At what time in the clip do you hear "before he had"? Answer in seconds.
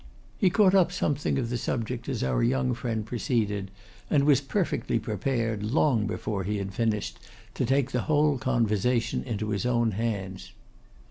6.07-6.73